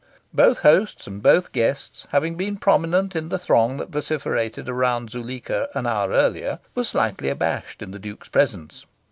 Both 0.33 0.61
hosts 0.63 1.05
and 1.05 1.21
both 1.21 1.51
guests, 1.51 2.07
having 2.09 2.33
been 2.33 2.57
prominent 2.57 3.15
in 3.15 3.29
the 3.29 3.37
throng 3.37 3.77
that 3.77 3.91
vociferated 3.91 4.67
around 4.67 5.11
Zuleika 5.11 5.67
an 5.75 5.85
hour 5.85 6.09
earlier, 6.09 6.57
were 6.73 6.83
slightly 6.83 7.29
abashed 7.29 7.83
in 7.83 7.91
the 7.91 7.99
Duke's 7.99 8.29
presence. 8.29 8.87